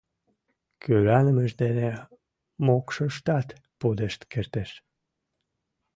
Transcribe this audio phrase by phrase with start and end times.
[0.81, 1.89] Кӧранымышт дене
[2.65, 3.47] мокшыштат
[3.79, 4.71] пудешт кертеш.